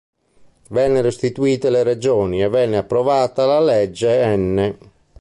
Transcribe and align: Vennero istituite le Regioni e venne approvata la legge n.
Vennero 0.69 1.09
istituite 1.09 1.69
le 1.69 1.83
Regioni 1.83 2.41
e 2.41 2.49
venne 2.49 2.77
approvata 2.77 3.45
la 3.45 3.59
legge 3.59 4.35
n. 4.35 4.77